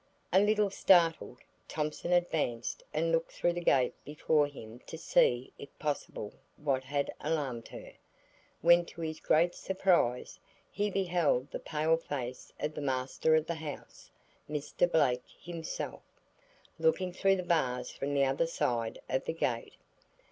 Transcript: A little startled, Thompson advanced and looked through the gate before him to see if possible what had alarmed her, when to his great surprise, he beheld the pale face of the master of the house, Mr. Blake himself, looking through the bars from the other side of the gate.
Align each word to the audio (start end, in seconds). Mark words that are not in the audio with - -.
A 0.33 0.39
little 0.39 0.71
startled, 0.71 1.37
Thompson 1.67 2.11
advanced 2.11 2.81
and 2.91 3.11
looked 3.11 3.33
through 3.33 3.53
the 3.53 3.61
gate 3.61 3.93
before 4.03 4.47
him 4.47 4.79
to 4.87 4.97
see 4.97 5.53
if 5.59 5.69
possible 5.77 6.33
what 6.57 6.83
had 6.83 7.13
alarmed 7.19 7.67
her, 7.67 7.91
when 8.61 8.83
to 8.85 9.01
his 9.01 9.19
great 9.19 9.53
surprise, 9.53 10.39
he 10.71 10.89
beheld 10.89 11.51
the 11.51 11.59
pale 11.59 11.97
face 11.97 12.51
of 12.59 12.73
the 12.73 12.81
master 12.81 13.35
of 13.35 13.45
the 13.45 13.53
house, 13.53 14.09
Mr. 14.49 14.91
Blake 14.91 15.21
himself, 15.39 16.01
looking 16.79 17.13
through 17.13 17.35
the 17.35 17.43
bars 17.43 17.91
from 17.91 18.15
the 18.15 18.25
other 18.25 18.47
side 18.47 18.99
of 19.07 19.25
the 19.25 19.33
gate. 19.33 19.75